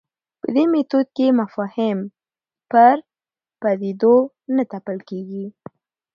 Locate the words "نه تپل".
4.55-4.97